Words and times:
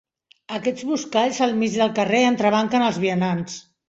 Aquests 0.59 0.85
buscalls 0.91 1.41
al 1.47 1.53
mig 1.59 1.75
del 1.81 1.91
carrer 1.99 2.21
entrebanquen 2.31 2.87
els 2.87 2.99
vianants. 3.05 3.59